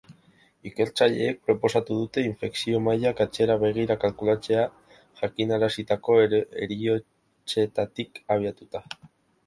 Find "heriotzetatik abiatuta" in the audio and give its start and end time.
6.27-8.89